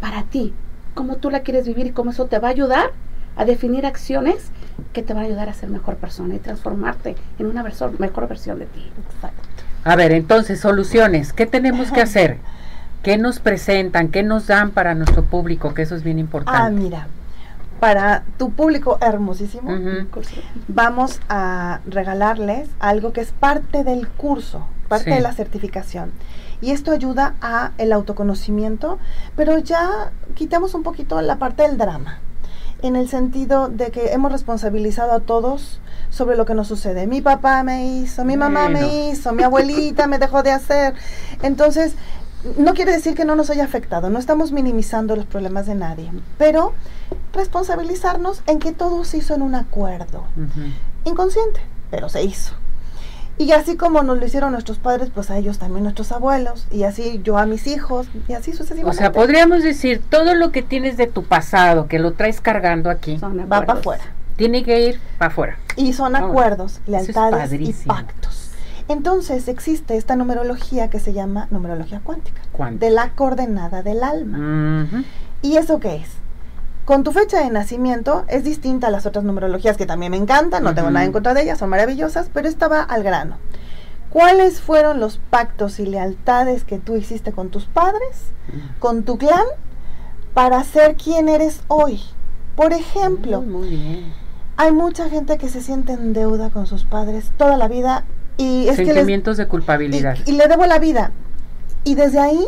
para 0.00 0.24
ti? 0.24 0.52
¿Cómo 0.94 1.16
tú 1.16 1.30
la 1.30 1.40
quieres 1.40 1.66
vivir 1.66 1.86
y 1.86 1.90
cómo 1.90 2.10
eso 2.10 2.26
te 2.26 2.38
va 2.38 2.48
a 2.48 2.50
ayudar 2.50 2.90
a 3.36 3.44
definir 3.44 3.86
acciones 3.86 4.50
que 4.92 5.02
te 5.02 5.12
van 5.12 5.24
a 5.24 5.26
ayudar 5.26 5.48
a 5.48 5.54
ser 5.54 5.68
mejor 5.68 5.96
persona 5.96 6.34
y 6.34 6.38
transformarte 6.38 7.16
en 7.38 7.46
una 7.46 7.62
mejor 7.62 8.28
versión 8.28 8.58
de 8.58 8.66
ti? 8.66 8.90
Exacto. 9.14 9.42
A 9.84 9.96
ver, 9.96 10.12
entonces, 10.12 10.60
soluciones, 10.60 11.32
¿qué 11.32 11.46
tenemos 11.46 11.92
que 11.92 12.00
hacer? 12.00 12.38
¿Qué 13.02 13.18
nos 13.18 13.38
presentan? 13.38 14.08
¿Qué 14.08 14.22
nos 14.22 14.46
dan 14.46 14.70
para 14.70 14.94
nuestro 14.94 15.24
público? 15.24 15.74
Que 15.74 15.82
eso 15.82 15.94
es 15.94 16.02
bien 16.02 16.18
importante. 16.18 16.58
Ah, 16.58 16.70
mira, 16.70 17.06
para 17.80 18.24
tu 18.38 18.50
público 18.50 18.98
hermosísimo, 19.00 19.70
vamos 20.68 21.20
a 21.28 21.80
regalarles 21.86 22.68
algo 22.80 23.12
que 23.12 23.20
es 23.20 23.32
parte 23.32 23.84
del 23.84 24.08
curso, 24.08 24.66
parte 24.88 25.10
de 25.10 25.20
la 25.20 25.32
certificación. 25.32 26.12
Y 26.60 26.70
esto 26.70 26.92
ayuda 26.92 27.34
a 27.42 27.72
el 27.78 27.92
autoconocimiento, 27.92 28.98
pero 29.36 29.58
ya 29.58 30.12
quitamos 30.34 30.74
un 30.74 30.82
poquito 30.82 31.20
la 31.20 31.36
parte 31.36 31.64
del 31.64 31.76
drama, 31.76 32.20
en 32.80 32.96
el 32.96 33.08
sentido 33.08 33.68
de 33.68 33.90
que 33.90 34.12
hemos 34.12 34.32
responsabilizado 34.32 35.12
a 35.12 35.20
todos 35.20 35.80
sobre 36.10 36.36
lo 36.36 36.46
que 36.46 36.54
nos 36.54 36.68
sucede. 36.68 37.06
Mi 37.06 37.20
papá 37.20 37.62
me 37.64 37.86
hizo, 37.86 38.24
mi 38.24 38.36
mamá 38.36 38.68
me 38.68 39.08
hizo, 39.08 39.32
mi 39.32 39.42
abuelita 39.42 40.06
me 40.06 40.18
dejó 40.18 40.42
de 40.42 40.52
hacer. 40.52 40.94
Entonces, 41.42 41.94
no 42.58 42.74
quiere 42.74 42.92
decir 42.92 43.14
que 43.14 43.24
no 43.24 43.36
nos 43.36 43.50
haya 43.50 43.64
afectado, 43.64 44.10
no 44.10 44.18
estamos 44.18 44.52
minimizando 44.52 45.16
los 45.16 45.26
problemas 45.26 45.66
de 45.66 45.74
nadie, 45.74 46.10
pero 46.38 46.72
responsabilizarnos 47.32 48.42
en 48.46 48.58
que 48.58 48.72
todo 48.72 49.04
se 49.04 49.18
hizo 49.18 49.34
en 49.34 49.42
un 49.42 49.54
acuerdo, 49.54 50.24
inconsciente, 51.04 51.60
pero 51.90 52.08
se 52.08 52.22
hizo. 52.22 52.54
Y 53.36 53.50
así 53.50 53.76
como 53.76 54.02
nos 54.04 54.18
lo 54.18 54.26
hicieron 54.26 54.52
nuestros 54.52 54.78
padres, 54.78 55.10
pues 55.12 55.28
a 55.30 55.36
ellos 55.36 55.58
también 55.58 55.82
nuestros 55.82 56.12
abuelos, 56.12 56.68
y 56.70 56.84
así 56.84 57.20
yo 57.24 57.36
a 57.36 57.46
mis 57.46 57.66
hijos, 57.66 58.06
y 58.28 58.34
así 58.34 58.52
sucesivamente. 58.52 58.96
O 58.96 58.98
sea, 58.98 59.12
podríamos 59.12 59.64
decir, 59.64 60.00
todo 60.08 60.34
lo 60.34 60.52
que 60.52 60.62
tienes 60.62 60.96
de 60.96 61.08
tu 61.08 61.24
pasado, 61.24 61.88
que 61.88 61.98
lo 61.98 62.12
traes 62.12 62.40
cargando 62.40 62.90
aquí, 62.90 63.18
va 63.20 63.66
para 63.66 63.80
afuera. 63.80 64.04
Tiene 64.36 64.62
que 64.62 64.88
ir 64.88 65.00
para 65.18 65.32
afuera. 65.32 65.58
Y 65.76 65.92
son 65.94 66.14
acuerdos, 66.14 66.80
lealtades 66.86 67.52
y 67.52 67.72
pactos. 67.86 68.43
Entonces 68.88 69.48
existe 69.48 69.96
esta 69.96 70.16
numerología 70.16 70.90
que 70.90 71.00
se 71.00 71.12
llama 71.12 71.48
numerología 71.50 72.00
cuántica, 72.00 72.42
de 72.72 72.90
la 72.90 73.10
coordenada 73.10 73.82
del 73.82 74.02
alma. 74.02 74.88
¿Y 75.42 75.56
eso 75.56 75.80
qué 75.80 75.96
es? 75.96 76.10
Con 76.84 77.02
tu 77.02 77.12
fecha 77.12 77.38
de 77.38 77.48
nacimiento 77.48 78.24
es 78.28 78.44
distinta 78.44 78.88
a 78.88 78.90
las 78.90 79.06
otras 79.06 79.24
numerologías 79.24 79.78
que 79.78 79.86
también 79.86 80.10
me 80.10 80.18
encantan, 80.18 80.62
no 80.62 80.74
tengo 80.74 80.90
nada 80.90 81.06
en 81.06 81.12
contra 81.12 81.32
de 81.32 81.42
ellas, 81.42 81.58
son 81.58 81.70
maravillosas, 81.70 82.28
pero 82.32 82.46
esta 82.46 82.68
va 82.68 82.82
al 82.82 83.02
grano. 83.02 83.38
¿Cuáles 84.10 84.60
fueron 84.60 85.00
los 85.00 85.18
pactos 85.30 85.80
y 85.80 85.86
lealtades 85.86 86.64
que 86.64 86.78
tú 86.78 86.96
hiciste 86.96 87.32
con 87.32 87.48
tus 87.48 87.64
padres, 87.64 88.32
con 88.78 89.02
tu 89.02 89.16
clan, 89.16 89.46
para 90.34 90.62
ser 90.62 90.96
quien 90.96 91.30
eres 91.30 91.62
hoy? 91.68 92.00
Por 92.54 92.74
ejemplo, 92.74 93.42
hay 94.56 94.72
mucha 94.72 95.08
gente 95.08 95.38
que 95.38 95.48
se 95.48 95.62
siente 95.62 95.94
en 95.94 96.12
deuda 96.12 96.50
con 96.50 96.66
sus 96.66 96.84
padres 96.84 97.32
toda 97.38 97.56
la 97.56 97.66
vida 97.66 98.04
y 98.36 98.68
es 98.68 98.76
Sentimientos 98.76 99.36
de 99.36 99.46
culpabilidad. 99.46 100.16
Y, 100.26 100.32
le 100.32 100.48
debo 100.48 100.66
la 100.66 100.78
vida. 100.78 101.12
Y 101.84 101.94
desde 101.94 102.18
ahí 102.18 102.46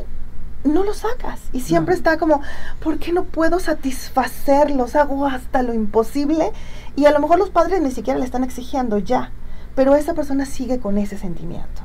no 0.64 0.83
lo 0.85 0.95
sacas. 0.95 1.40
Y 1.52 1.61
siempre 1.61 1.95
está 1.95 2.19
como, 2.19 2.40
¿por 2.81 2.99
qué 2.99 3.12
no 3.12 3.25
puedo 3.25 3.61
satisfacerlos? 3.61 4.97
Hago 4.97 5.26
hasta 5.26 5.62
lo 5.62 5.75
imposible. 5.75 6.52
Y 6.97 7.07
a 7.07 7.12
lo 7.12 7.21
mejor 7.21 7.38
los 7.38 7.50
padres 7.50 7.81
ni 7.81 7.90
siquiera 7.90 8.19
le 8.19 8.25
están 8.25 8.45
exigiendo 8.45 8.99
ya. 8.99 9.31
Pero 9.75 9.95
esa 9.95 10.14
persona 10.14 10.47
sigue 10.47 10.78
con 10.81 10.99
ese 10.99 11.19
sentimiento. 11.19 11.83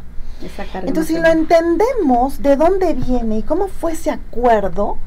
Entonces, 0.73 1.15
si 1.15 1.21
lo 1.21 1.27
entendemos 1.27 2.41
de 2.41 2.55
dónde 2.55 2.93
viene 2.93 3.39
y 3.39 3.43
cómo 3.43 3.67
fue 3.67 3.91
ese 3.91 4.09
acuerdo, 4.09 4.97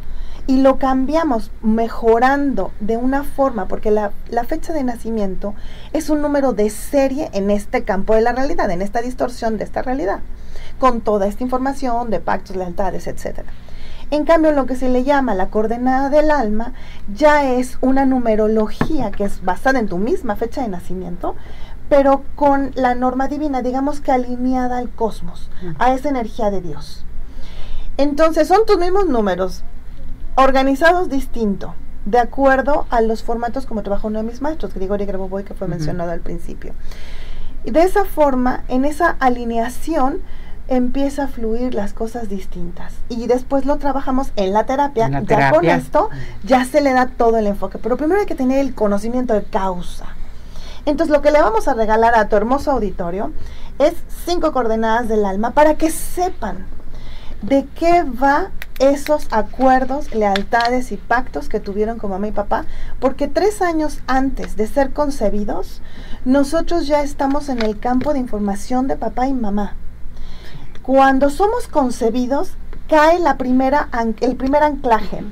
y 0.46 0.58
lo 0.58 0.78
cambiamos 0.78 1.50
mejorando 1.62 2.72
de 2.80 2.96
una 2.96 3.24
forma, 3.24 3.66
porque 3.66 3.90
la, 3.90 4.12
la, 4.28 4.44
fecha 4.44 4.72
de 4.72 4.84
nacimiento 4.84 5.54
es 5.92 6.10
un 6.10 6.20
número 6.20 6.52
de 6.52 6.68
serie 6.70 7.30
en 7.32 7.50
este 7.50 7.84
campo 7.84 8.14
de 8.14 8.20
la 8.20 8.32
realidad, 8.32 8.70
en 8.70 8.82
esta 8.82 9.00
distorsión 9.00 9.56
de 9.56 9.64
esta 9.64 9.82
realidad, 9.82 10.20
con 10.78 11.00
toda 11.00 11.26
esta 11.26 11.42
información 11.42 12.10
de 12.10 12.20
pactos, 12.20 12.56
lealtades, 12.56 13.06
etc. 13.06 13.40
En 14.10 14.24
cambio, 14.24 14.52
lo 14.52 14.66
que 14.66 14.76
se 14.76 14.90
le 14.90 15.02
llama 15.02 15.34
la 15.34 15.48
coordenada 15.48 16.10
del 16.10 16.30
alma 16.30 16.74
ya 17.14 17.50
es 17.50 17.78
una 17.80 18.04
numerología 18.04 19.10
que 19.10 19.24
es 19.24 19.42
basada 19.44 19.78
en 19.78 19.88
tu 19.88 19.96
misma 19.98 20.36
fecha 20.36 20.62
de 20.62 20.68
nacimiento, 20.68 21.36
pero 21.88 22.22
con 22.34 22.72
la 22.74 22.94
norma 22.94 23.28
divina, 23.28 23.62
digamos 23.62 24.00
que 24.00 24.12
alineada 24.12 24.78
al 24.78 24.90
cosmos, 24.90 25.50
a 25.78 25.94
esa 25.94 26.10
energía 26.10 26.50
de 26.50 26.60
Dios. 26.60 27.04
Entonces 27.96 28.48
son 28.48 28.66
tus 28.66 28.78
mismos 28.78 29.06
números, 29.06 29.64
organizados 30.36 31.08
distinto, 31.08 31.74
de 32.04 32.18
acuerdo 32.18 32.86
a 32.90 33.00
los 33.00 33.22
formatos 33.22 33.66
como 33.66 33.82
trabajó 33.82 34.08
uno 34.08 34.18
de 34.18 34.26
mis 34.26 34.42
maestros, 34.42 34.74
Grigori 34.74 35.06
Grabovoi, 35.06 35.44
que 35.44 35.54
fue 35.54 35.68
mencionado 35.68 36.10
al 36.10 36.20
principio. 36.20 36.72
Y 37.64 37.70
de 37.70 37.82
esa 37.82 38.04
forma, 38.04 38.64
en 38.68 38.84
esa 38.84 39.16
alineación, 39.20 40.20
empieza 40.68 41.24
a 41.24 41.28
fluir 41.28 41.74
las 41.74 41.92
cosas 41.92 42.28
distintas. 42.28 42.94
Y 43.08 43.26
después 43.26 43.64
lo 43.64 43.76
trabajamos 43.76 44.32
en 44.36 44.52
la 44.52 44.64
terapia. 44.64 45.08
ya 45.08 45.50
con 45.50 45.64
esto, 45.64 46.10
ya 46.42 46.64
se 46.64 46.80
le 46.80 46.92
da 46.92 47.06
todo 47.06 47.38
el 47.38 47.46
enfoque. 47.46 47.78
Pero 47.78 47.96
primero 47.96 48.20
hay 48.20 48.26
que 48.26 48.34
tener 48.34 48.58
el 48.58 48.74
conocimiento 48.74 49.34
de 49.34 49.44
causa. 49.44 50.06
Entonces, 50.86 51.14
lo 51.14 51.22
que 51.22 51.30
le 51.30 51.40
vamos 51.40 51.68
a 51.68 51.74
regalar 51.74 52.14
a 52.14 52.28
tu 52.28 52.36
hermoso 52.36 52.70
auditorio 52.70 53.32
es 53.78 53.94
cinco 54.26 54.52
coordenadas 54.52 55.08
del 55.08 55.24
alma 55.24 55.52
para 55.52 55.74
que 55.74 55.90
sepan 55.90 56.66
de 57.42 57.66
qué 57.74 58.04
va 58.04 58.50
esos 58.90 59.28
acuerdos, 59.30 60.14
lealtades 60.14 60.92
y 60.92 60.96
pactos 60.96 61.48
que 61.48 61.60
tuvieron 61.60 61.98
con 61.98 62.10
mamá 62.10 62.28
y 62.28 62.32
papá, 62.32 62.64
porque 63.00 63.28
tres 63.28 63.62
años 63.62 64.00
antes 64.06 64.56
de 64.56 64.66
ser 64.66 64.92
concebidos, 64.92 65.80
nosotros 66.24 66.86
ya 66.86 67.02
estamos 67.02 67.48
en 67.48 67.62
el 67.62 67.78
campo 67.78 68.12
de 68.12 68.18
información 68.18 68.86
de 68.88 68.96
papá 68.96 69.26
y 69.26 69.32
mamá. 69.32 69.74
Cuando 70.82 71.30
somos 71.30 71.66
concebidos, 71.68 72.52
cae 72.88 73.18
la 73.18 73.36
primera 73.36 73.88
el 74.20 74.36
primer 74.36 74.62
anclaje. 74.62 75.24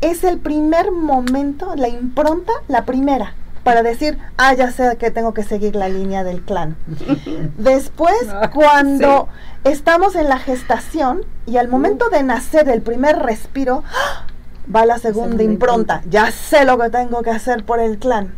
Es 0.00 0.24
el 0.24 0.38
primer 0.38 0.92
momento, 0.92 1.74
la 1.76 1.88
impronta, 1.88 2.52
la 2.68 2.84
primera, 2.84 3.34
para 3.68 3.82
decir, 3.82 4.16
ah, 4.38 4.54
ya 4.54 4.70
sé 4.70 4.96
que 4.96 5.10
tengo 5.10 5.34
que 5.34 5.42
seguir 5.42 5.76
la 5.76 5.90
línea 5.90 6.24
del 6.24 6.40
clan. 6.40 6.74
Después, 7.58 8.16
ah, 8.30 8.50
cuando 8.50 9.28
estamos 9.62 10.16
en 10.16 10.30
la 10.30 10.38
gestación 10.38 11.20
y 11.44 11.58
al 11.58 11.68
momento 11.68 12.08
de 12.08 12.22
nacer 12.22 12.70
el 12.70 12.80
primer 12.80 13.18
respiro, 13.18 13.84
¡ah! 13.92 14.24
va 14.74 14.86
la 14.86 14.96
segunda 14.96 15.42
impronta. 15.42 16.00
Ya 16.08 16.30
sé 16.30 16.64
lo 16.64 16.78
que 16.78 16.88
tengo 16.88 17.20
que 17.20 17.28
hacer 17.28 17.62
por 17.66 17.78
el 17.78 17.98
clan. 17.98 18.32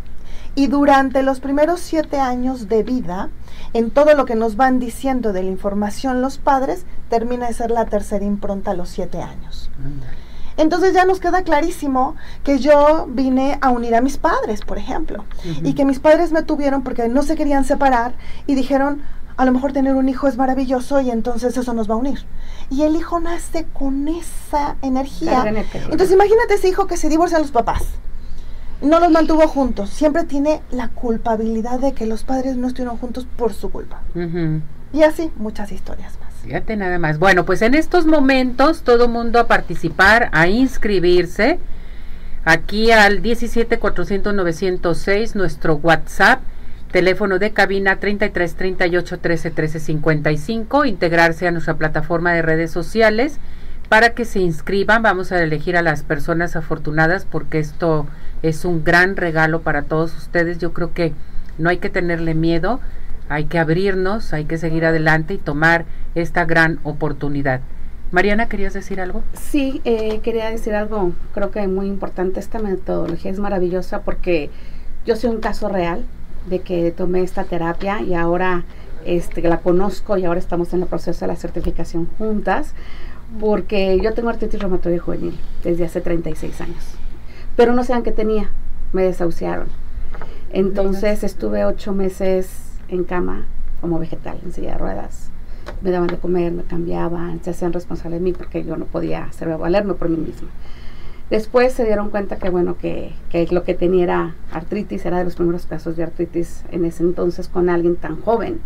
Y 0.56 0.66
durante 0.66 1.22
los 1.22 1.38
primeros 1.38 1.78
siete 1.78 2.18
años 2.18 2.68
de 2.68 2.82
vida, 2.82 3.28
en 3.72 3.92
todo 3.92 4.16
lo 4.16 4.24
que 4.24 4.34
nos 4.34 4.56
van 4.56 4.80
diciendo 4.80 5.32
de 5.32 5.44
la 5.44 5.50
información 5.50 6.22
los 6.22 6.38
padres, 6.38 6.86
termina 7.08 7.46
de 7.46 7.54
ser 7.54 7.70
la 7.70 7.84
tercera 7.84 8.24
impronta 8.24 8.72
a 8.72 8.74
los 8.74 8.88
siete 8.88 9.22
años. 9.22 9.70
Entonces 10.60 10.92
ya 10.92 11.06
nos 11.06 11.20
queda 11.20 11.42
clarísimo 11.42 12.16
que 12.44 12.58
yo 12.58 13.06
vine 13.08 13.56
a 13.62 13.70
unir 13.70 13.94
a 13.94 14.02
mis 14.02 14.18
padres, 14.18 14.60
por 14.60 14.76
ejemplo, 14.76 15.24
y 15.62 15.72
que 15.72 15.86
mis 15.86 16.00
padres 16.00 16.32
me 16.32 16.42
tuvieron 16.42 16.82
porque 16.82 17.08
no 17.08 17.22
se 17.22 17.34
querían 17.34 17.64
separar 17.64 18.12
y 18.46 18.54
dijeron, 18.54 19.00
a 19.38 19.46
lo 19.46 19.52
mejor 19.52 19.72
tener 19.72 19.94
un 19.94 20.10
hijo 20.10 20.28
es 20.28 20.36
maravilloso 20.36 21.00
y 21.00 21.10
entonces 21.10 21.56
eso 21.56 21.72
nos 21.72 21.88
va 21.88 21.94
a 21.94 21.96
unir. 21.96 22.26
Y 22.68 22.82
el 22.82 22.94
hijo 22.94 23.20
nace 23.20 23.64
con 23.72 24.06
esa 24.06 24.76
energía. 24.82 25.44
Entonces 25.72 26.12
imagínate 26.12 26.54
ese 26.54 26.68
hijo 26.68 26.86
que 26.86 26.98
se 26.98 27.08
divorcia 27.08 27.38
a 27.38 27.40
los 27.40 27.52
papás. 27.52 27.84
No 28.82 29.00
los 29.00 29.10
mantuvo 29.10 29.48
juntos. 29.48 29.88
Siempre 29.88 30.24
tiene 30.24 30.60
la 30.70 30.88
culpabilidad 30.88 31.80
de 31.80 31.94
que 31.94 32.04
los 32.04 32.22
padres 32.24 32.56
no 32.56 32.66
estuvieron 32.66 32.98
juntos 32.98 33.26
por 33.38 33.54
su 33.54 33.70
culpa. 33.70 34.02
Y 34.92 35.04
así 35.04 35.32
muchas 35.36 35.72
historias 35.72 36.18
más. 36.20 36.29
Fíjate 36.42 36.76
nada 36.76 36.98
más. 36.98 37.18
Bueno, 37.18 37.44
pues 37.44 37.62
en 37.62 37.74
estos 37.74 38.06
momentos 38.06 38.82
todo 38.82 39.08
mundo 39.08 39.38
a 39.38 39.46
participar, 39.46 40.30
a 40.32 40.48
inscribirse. 40.48 41.58
Aquí 42.44 42.90
al 42.90 43.20
17 43.20 43.78
400 43.78 44.34
906 44.34 45.36
nuestro 45.36 45.76
WhatsApp, 45.76 46.40
teléfono 46.90 47.38
de 47.38 47.52
cabina 47.52 47.96
33 47.96 48.54
38 48.54 49.18
13 49.18 49.50
13 49.50 49.80
55, 49.80 50.86
integrarse 50.86 51.46
a 51.46 51.50
nuestra 51.50 51.74
plataforma 51.74 52.32
de 52.32 52.40
redes 52.40 52.70
sociales 52.70 53.38
para 53.90 54.14
que 54.14 54.24
se 54.24 54.40
inscriban. 54.40 55.02
Vamos 55.02 55.32
a 55.32 55.42
elegir 55.42 55.76
a 55.76 55.82
las 55.82 56.02
personas 56.02 56.56
afortunadas 56.56 57.26
porque 57.30 57.58
esto 57.58 58.06
es 58.42 58.64
un 58.64 58.82
gran 58.82 59.16
regalo 59.16 59.60
para 59.60 59.82
todos 59.82 60.16
ustedes. 60.16 60.58
Yo 60.58 60.72
creo 60.72 60.94
que 60.94 61.12
no 61.58 61.68
hay 61.68 61.76
que 61.76 61.90
tenerle 61.90 62.34
miedo 62.34 62.80
hay 63.30 63.44
que 63.44 63.60
abrirnos, 63.60 64.32
hay 64.32 64.44
que 64.44 64.58
seguir 64.58 64.84
adelante 64.84 65.34
y 65.34 65.38
tomar 65.38 65.84
esta 66.16 66.44
gran 66.44 66.80
oportunidad. 66.82 67.60
Mariana, 68.10 68.48
¿querías 68.48 68.74
decir 68.74 69.00
algo? 69.00 69.22
Sí, 69.34 69.80
eh, 69.84 70.18
quería 70.18 70.50
decir 70.50 70.74
algo, 70.74 71.12
creo 71.32 71.52
que 71.52 71.66
muy 71.68 71.86
importante. 71.86 72.40
Esta 72.40 72.58
metodología 72.58 73.30
es 73.30 73.38
maravillosa 73.38 74.00
porque 74.00 74.50
yo 75.06 75.14
soy 75.14 75.30
un 75.30 75.40
caso 75.40 75.68
real 75.68 76.04
de 76.48 76.58
que 76.62 76.90
tomé 76.90 77.22
esta 77.22 77.44
terapia 77.44 78.02
y 78.02 78.14
ahora 78.14 78.64
este, 79.06 79.42
la 79.42 79.58
conozco 79.58 80.18
y 80.18 80.24
ahora 80.24 80.40
estamos 80.40 80.74
en 80.74 80.82
el 80.82 80.88
proceso 80.88 81.20
de 81.20 81.28
la 81.28 81.36
certificación 81.36 82.08
juntas 82.18 82.74
porque 83.38 84.00
yo 84.02 84.12
tengo 84.12 84.30
artritis 84.30 84.58
reumatoide 84.58 84.98
juvenil 84.98 85.38
desde 85.62 85.84
hace 85.84 86.00
36 86.00 86.60
años. 86.62 86.84
Pero 87.54 87.74
no 87.74 87.84
sabían 87.84 88.02
qué 88.02 88.10
tenía, 88.10 88.50
me 88.92 89.04
desahuciaron. 89.04 89.68
Entonces 90.52 91.22
estuve 91.22 91.64
ocho 91.64 91.92
meses 91.92 92.48
en 92.90 93.04
cama 93.04 93.46
como 93.80 93.98
vegetal, 93.98 94.38
en 94.44 94.52
silla 94.52 94.72
de 94.72 94.78
ruedas. 94.78 95.30
Me 95.82 95.90
daban 95.90 96.08
de 96.08 96.18
comer, 96.18 96.52
me 96.52 96.62
cambiaban, 96.64 97.42
se 97.42 97.50
hacían 97.50 97.72
responsables 97.72 98.20
de 98.20 98.24
mí 98.24 98.32
porque 98.32 98.64
yo 98.64 98.76
no 98.76 98.86
podía 98.86 99.24
hacerme 99.24 99.56
valerme 99.56 99.94
por 99.94 100.08
mí 100.08 100.16
misma. 100.16 100.48
Después 101.30 101.72
se 101.72 101.84
dieron 101.84 102.10
cuenta 102.10 102.36
que, 102.36 102.50
bueno, 102.50 102.76
que, 102.76 103.12
que, 103.30 103.46
lo 103.52 103.62
que 103.62 103.74
tenía 103.74 104.02
era 104.02 104.34
artritis, 104.50 105.06
era 105.06 105.18
de 105.18 105.24
los 105.24 105.36
primeros 105.36 105.64
casos 105.64 105.96
de 105.96 106.02
artritis 106.02 106.64
en 106.72 106.84
ese 106.84 107.04
entonces 107.04 107.46
con 107.46 107.70
alguien 107.70 107.94
tan 107.94 108.20
joven. 108.20 108.60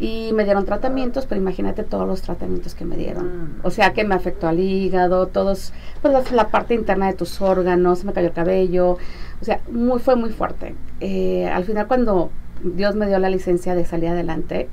Y 0.00 0.30
me 0.32 0.44
dieron 0.44 0.64
tratamientos, 0.64 1.26
pero 1.26 1.40
imagínate 1.40 1.82
todos 1.82 2.06
los 2.06 2.22
tratamientos 2.22 2.74
que 2.74 2.84
me 2.86 2.96
dieron. 2.96 3.26
Mm. 3.26 3.60
O 3.64 3.70
sea, 3.70 3.92
que 3.92 4.04
me 4.04 4.14
afectó 4.14 4.48
al 4.48 4.60
hígado, 4.60 5.26
todos, 5.26 5.74
pues 6.00 6.32
la, 6.32 6.48
parte 6.48 6.74
interna 6.74 7.08
de 7.08 7.14
tus 7.14 7.42
órganos, 7.42 8.04
me 8.04 8.12
cayó 8.14 8.28
el 8.28 8.32
cabello. 8.32 8.96
O 9.42 9.44
sea, 9.44 9.60
muy, 9.70 9.98
fue 9.98 10.16
muy 10.16 10.30
fuerte. 10.30 10.74
Eh, 11.00 11.48
al 11.48 11.64
final, 11.64 11.86
cuando 11.86 12.30
Dios 12.62 12.94
me 12.94 13.06
dio 13.06 13.18
la 13.18 13.30
licencia 13.30 13.74
de 13.74 13.84
salir 13.84 14.08
adelante, 14.08 14.68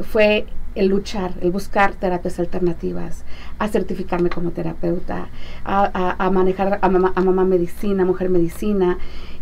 fue 0.00 0.46
el 0.74 0.86
luchar, 0.88 1.34
el 1.40 1.50
buscar 1.50 1.94
terapias 1.94 2.38
alternativas, 2.38 3.24
a 3.58 3.68
certificarme 3.68 4.30
como 4.30 4.52
terapeuta, 4.52 5.28
a, 5.64 6.30
manejar 6.30 6.78
a 6.80 6.88
mamá, 6.88 7.12
a 7.14 7.20
mamá 7.20 7.44
medicina, 7.44 8.04
mujer 8.04 8.30
medicina, 8.30 8.98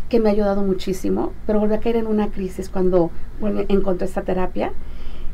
que 0.08 0.18
me 0.18 0.28
ha 0.28 0.32
ayudado 0.32 0.62
muchísimo, 0.62 1.32
pero 1.46 1.60
volví 1.60 1.74
a 1.74 1.80
caer 1.80 1.96
en 1.96 2.08
una 2.08 2.28
crisis 2.28 2.68
cuando 2.68 3.10
encontré 3.68 4.06
esta 4.06 4.22
terapia. 4.22 4.72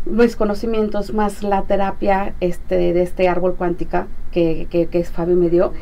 Mis 0.05 0.37
conocimientos 0.37 1.15
más 1.15 1.43
la 1.43 1.63
terapia 1.63 2.35
este, 2.41 2.93
de 2.93 3.03
este 3.03 3.29
árbol 3.29 3.55
cuántica 3.55 4.07
que, 4.31 4.69
que, 4.71 4.87
que 4.87 5.03
Fabio 5.05 5.35
me 5.35 5.49
dio, 5.49 5.73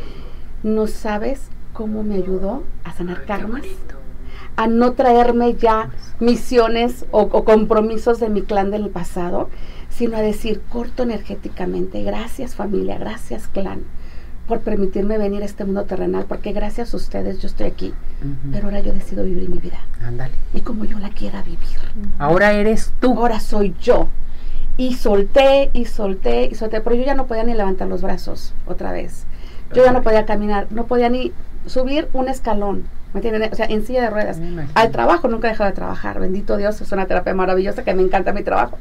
no 0.62 0.86
sabes 0.86 1.48
cómo 1.72 2.04
me 2.04 2.14
ayudó 2.14 2.62
a 2.84 2.92
sanar 2.92 3.24
karmas, 3.24 3.62
a 4.56 4.66
no 4.66 4.92
traerme 4.92 5.54
ya 5.54 5.90
misiones 6.20 7.06
o, 7.10 7.22
o 7.22 7.44
compromisos 7.44 8.20
de 8.20 8.28
mi 8.28 8.42
clan 8.42 8.70
del 8.70 8.88
pasado, 8.88 9.48
sino 9.90 10.16
a 10.16 10.22
decir 10.22 10.60
corto 10.68 11.02
energéticamente, 11.02 12.02
gracias 12.02 12.54
familia, 12.54 12.98
gracias 12.98 13.48
clan, 13.48 13.84
por 14.46 14.60
permitirme 14.60 15.18
venir 15.18 15.42
a 15.42 15.46
este 15.46 15.64
mundo 15.64 15.84
terrenal, 15.84 16.26
porque 16.28 16.52
gracias 16.52 16.92
a 16.92 16.96
ustedes 16.96 17.40
yo 17.40 17.46
estoy 17.46 17.66
aquí, 17.66 17.94
pero 18.52 18.66
ahora 18.66 18.80
yo 18.80 18.92
decido 18.92 19.24
vivir 19.24 19.48
mi 19.48 19.58
vida. 19.58 19.80
Ándale. 20.02 20.34
Y 20.52 20.60
como 20.60 20.84
yo 20.84 20.98
la 20.98 21.10
quiera 21.10 21.42
vivir. 21.42 21.78
Ahora 22.18 22.52
eres 22.52 22.92
tú. 23.00 23.12
Ahora 23.18 23.40
soy 23.40 23.74
yo. 23.80 24.08
Y 24.76 24.94
solté 24.94 25.70
y 25.72 25.84
solté 25.84 26.48
y 26.50 26.56
solté, 26.56 26.80
pero 26.80 26.96
yo 26.96 27.04
ya 27.04 27.14
no 27.14 27.26
podía 27.26 27.44
ni 27.44 27.54
levantar 27.54 27.88
los 27.88 28.02
brazos 28.02 28.52
otra 28.66 28.92
vez. 28.92 29.24
Yo 29.72 29.84
ya 29.84 29.92
no 29.92 30.02
podía 30.02 30.26
caminar, 30.26 30.66
no 30.70 30.86
podía 30.86 31.08
ni 31.08 31.32
subir 31.66 32.08
un 32.12 32.28
escalón. 32.28 32.84
¿Me 33.12 33.18
entienden? 33.18 33.52
O 33.52 33.54
sea, 33.54 33.66
en 33.66 33.86
silla 33.86 34.02
de 34.02 34.10
ruedas. 34.10 34.40
Al 34.74 34.90
trabajo, 34.90 35.28
nunca 35.28 35.46
he 35.46 35.52
dejado 35.52 35.70
de 35.70 35.76
trabajar. 35.76 36.18
Bendito 36.18 36.56
Dios, 36.56 36.80
es 36.80 36.90
una 36.90 37.06
terapia 37.06 37.32
maravillosa 37.32 37.84
que 37.84 37.94
me 37.94 38.02
encanta 38.02 38.32
mi 38.32 38.42
trabajo 38.42 38.78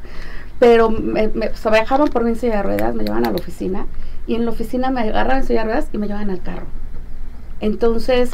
pero 0.58 0.90
me, 0.90 1.28
me 1.28 1.50
viajaban 1.70 2.08
por 2.08 2.24
mi 2.24 2.30
en 2.30 2.36
silla 2.36 2.56
de 2.56 2.62
ruedas, 2.62 2.94
me 2.94 3.04
llevaban 3.04 3.26
a 3.26 3.30
la 3.30 3.36
oficina 3.36 3.86
y 4.26 4.34
en 4.34 4.44
la 4.44 4.50
oficina 4.52 4.90
me 4.90 5.02
agarraban 5.02 5.38
en 5.38 5.46
silla 5.46 5.60
de 5.60 5.66
ruedas 5.66 5.88
y 5.92 5.98
me 5.98 6.06
llevaban 6.06 6.30
al 6.30 6.42
carro. 6.42 6.66
Entonces, 7.60 8.32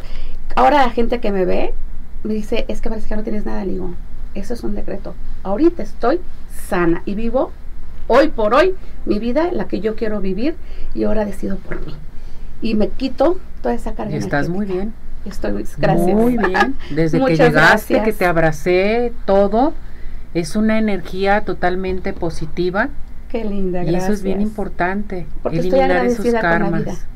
ahora 0.57 0.85
la 0.85 0.90
gente 0.90 1.21
que 1.21 1.33
me 1.33 1.45
ve 1.45 1.75
me 2.23 2.35
dice, 2.35 2.66
es 2.69 2.80
que 2.80 2.88
parece 2.88 3.09
que 3.09 3.16
no 3.16 3.23
tienes 3.23 3.47
nada, 3.47 3.64
le 3.64 3.73
digo, 3.73 3.95
eso 4.35 4.54
es 4.54 4.62
un 4.62 4.75
decreto. 4.75 5.14
Ahorita 5.42 5.83
estoy 5.83 6.21
sana 6.69 7.02
y 7.07 7.14
vivo 7.14 7.52
hoy 8.07 8.28
por 8.28 8.54
hoy 8.54 8.75
mi 9.07 9.19
vida, 9.19 9.50
la 9.52 9.66
que 9.66 9.80
yo 9.80 9.97
quiero 9.97 10.21
vivir 10.21 10.57
y 10.95 11.04
ahora 11.04 11.25
decido 11.25 11.57
por 11.57 11.85
mí. 11.85 11.95
Y 12.62 12.74
me 12.74 12.88
quito 12.88 13.38
toda 13.62 13.74
esa 13.74 13.94
carga. 13.94 14.12
Y 14.12 14.16
estás 14.16 14.48
muy 14.48 14.66
bien. 14.66 14.92
Estoy, 15.24 15.66
gracias. 15.76 16.16
Muy 16.16 16.38
bien. 16.38 16.76
Desde 16.90 17.22
que 17.24 17.36
llegaste, 17.36 18.02
que 18.02 18.12
te 18.12 18.24
abracé, 18.24 19.12
todo 19.26 19.74
es 20.34 20.56
una 20.56 20.78
energía 20.78 21.44
totalmente 21.44 22.12
positiva. 22.12 22.88
Qué 23.28 23.44
linda, 23.44 23.84
y 23.84 23.94
eso 23.94 24.12
es 24.12 24.22
bien 24.22 24.40
importante, 24.40 25.26
Porque 25.42 25.60
eliminar 25.60 26.04
esos 26.04 26.26
karmas. 26.34 27.06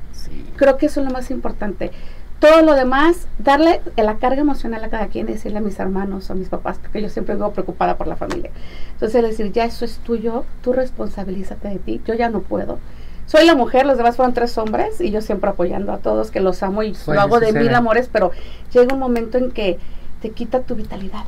Creo 0.56 0.76
que 0.76 0.86
eso 0.86 1.00
es 1.00 1.06
lo 1.06 1.12
más 1.12 1.30
importante. 1.30 1.90
Todo 2.38 2.62
lo 2.62 2.74
demás, 2.74 3.26
darle 3.38 3.80
la 3.96 4.16
carga 4.16 4.40
emocional 4.40 4.84
a 4.84 4.88
cada 4.90 5.06
quien, 5.08 5.26
decirle 5.26 5.58
a 5.58 5.60
mis 5.60 5.78
hermanos, 5.80 6.30
a 6.30 6.34
mis 6.34 6.48
papás, 6.48 6.78
porque 6.80 7.00
yo 7.00 7.08
siempre 7.08 7.34
vivo 7.34 7.52
preocupada 7.52 7.96
por 7.96 8.06
la 8.06 8.16
familia. 8.16 8.50
Entonces, 8.92 9.22
decir, 9.22 9.50
ya 9.50 9.64
eso 9.64 9.84
es 9.84 9.98
tuyo, 9.98 10.44
tú 10.62 10.72
responsabilízate 10.72 11.68
de 11.68 11.78
ti, 11.78 12.00
yo 12.06 12.14
ya 12.14 12.28
no 12.28 12.40
puedo. 12.40 12.78
Soy 13.26 13.46
la 13.46 13.54
mujer, 13.54 13.86
los 13.86 13.96
demás 13.96 14.16
fueron 14.16 14.34
tres 14.34 14.56
hombres 14.58 15.00
y 15.00 15.10
yo 15.10 15.20
siempre 15.20 15.50
apoyando 15.50 15.92
a 15.92 15.98
todos, 15.98 16.30
que 16.30 16.40
los 16.40 16.62
amo 16.62 16.82
y 16.82 16.94
lo 17.06 17.20
hago 17.20 17.40
de 17.40 17.52
mil 17.52 17.74
amores, 17.74 18.08
pero 18.12 18.32
llega 18.72 18.92
un 18.92 19.00
momento 19.00 19.38
en 19.38 19.50
que 19.50 19.78
te 20.20 20.30
quita 20.30 20.60
tu 20.62 20.74
vitalidad. 20.74 21.24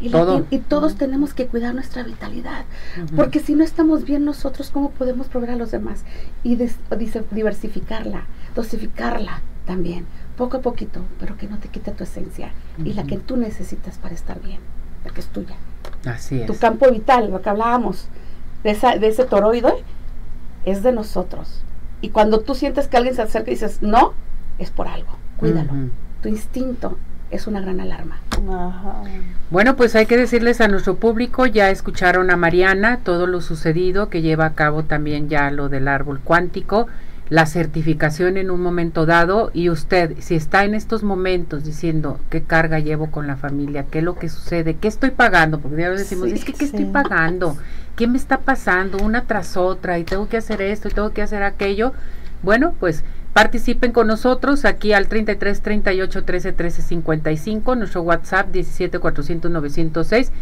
Y, 0.00 0.12
y, 0.50 0.58
todos 0.58 0.96
tenemos 0.96 1.32
que 1.32 1.46
cuidar 1.46 1.74
nuestra 1.74 2.02
vitalidad, 2.02 2.66
porque 3.16 3.40
si 3.40 3.54
no 3.54 3.64
estamos 3.64 4.04
bien 4.04 4.22
nosotros, 4.22 4.68
¿cómo 4.70 4.90
podemos 4.90 5.28
proveer 5.28 5.52
a 5.52 5.56
los 5.56 5.70
demás? 5.70 6.04
Y 6.42 6.56
diversificarla, 7.30 8.26
dosificarla 8.54 9.40
también, 9.66 10.04
poco 10.36 10.58
a 10.58 10.60
poquito, 10.60 11.00
pero 11.18 11.38
que 11.38 11.46
no 11.46 11.58
te 11.58 11.68
quite 11.68 11.92
tu 11.92 12.04
esencia 12.04 12.52
y 12.84 12.92
la 12.92 13.04
que 13.04 13.16
tú 13.16 13.36
necesitas 13.36 13.96
para 13.96 14.14
estar 14.14 14.42
bien, 14.42 14.58
la 15.04 15.10
que 15.12 15.20
es 15.20 15.28
tuya. 15.28 15.56
Así 16.04 16.40
es. 16.40 16.46
Tu 16.46 16.56
campo 16.58 16.90
vital, 16.90 17.30
lo 17.30 17.40
que 17.40 17.48
hablábamos, 17.48 18.08
de, 18.62 18.70
esa, 18.70 18.96
de 18.96 19.08
ese 19.08 19.24
toroide, 19.24 19.72
es 20.64 20.82
de 20.82 20.92
nosotros. 20.92 21.62
Y 22.00 22.10
cuando 22.10 22.40
tú 22.40 22.54
sientes 22.54 22.88
que 22.88 22.96
alguien 22.96 23.14
se 23.14 23.22
acerca 23.22 23.50
y 23.50 23.54
dices, 23.54 23.82
no, 23.82 24.14
es 24.58 24.70
por 24.70 24.88
algo, 24.88 25.16
cuídalo. 25.36 25.72
Tu 26.20 26.28
instinto 26.28 26.98
es 27.32 27.46
una 27.46 27.60
gran 27.60 27.80
alarma. 27.80 28.18
Bueno, 29.50 29.74
pues 29.76 29.96
hay 29.96 30.06
que 30.06 30.16
decirles 30.16 30.60
a 30.60 30.68
nuestro 30.68 30.96
público, 30.96 31.46
ya 31.46 31.70
escucharon 31.70 32.30
a 32.30 32.36
Mariana 32.36 32.98
todo 33.02 33.26
lo 33.26 33.40
sucedido, 33.40 34.08
que 34.08 34.22
lleva 34.22 34.46
a 34.46 34.52
cabo 34.54 34.84
también 34.84 35.28
ya 35.28 35.50
lo 35.50 35.68
del 35.68 35.88
árbol 35.88 36.20
cuántico, 36.22 36.88
la 37.30 37.46
certificación 37.46 38.36
en 38.36 38.50
un 38.50 38.60
momento 38.60 39.06
dado, 39.06 39.50
y 39.54 39.70
usted, 39.70 40.16
si 40.18 40.34
está 40.34 40.64
en 40.64 40.74
estos 40.74 41.02
momentos 41.02 41.64
diciendo 41.64 42.20
qué 42.28 42.42
carga 42.42 42.78
llevo 42.78 43.10
con 43.10 43.26
la 43.26 43.36
familia, 43.36 43.86
qué 43.90 43.98
es 43.98 44.04
lo 44.04 44.16
que 44.16 44.28
sucede, 44.28 44.74
qué 44.74 44.88
estoy 44.88 45.10
pagando, 45.10 45.58
porque 45.58 45.82
ya 45.82 45.90
decimos, 45.90 46.28
es 46.28 46.44
que 46.44 46.52
qué 46.52 46.66
estoy 46.66 46.84
pagando, 46.84 47.56
qué 47.96 48.06
me 48.06 48.18
está 48.18 48.38
pasando 48.38 48.98
una 48.98 49.24
tras 49.24 49.56
otra, 49.56 49.98
y 49.98 50.04
tengo 50.04 50.28
que 50.28 50.36
hacer 50.36 50.62
esto, 50.62 50.88
y 50.88 50.92
tengo 50.92 51.12
que 51.12 51.22
hacer 51.22 51.42
aquello, 51.42 51.92
bueno, 52.42 52.74
pues 52.80 53.04
Participen 53.32 53.92
con 53.92 54.08
nosotros 54.08 54.66
aquí 54.66 54.92
al 54.92 55.08
33 55.08 55.62
38 55.62 56.24
13 56.24 56.52
13 56.52 56.82
55, 56.82 57.76
nuestro 57.76 58.02
WhatsApp 58.02 58.50
17 58.52 58.98
400 58.98 59.50
906 59.50 60.32